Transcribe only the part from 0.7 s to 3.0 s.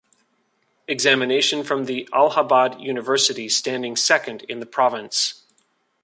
Examination from the Allahabad